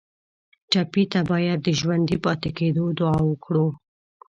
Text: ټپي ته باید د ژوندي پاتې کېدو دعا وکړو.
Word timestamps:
ټپي 0.71 1.03
ته 1.11 1.19
باید 1.31 1.57
د 1.63 1.67
ژوندي 1.79 2.17
پاتې 2.25 2.49
کېدو 2.57 2.83
دعا 2.99 3.19
وکړو. 3.25 3.65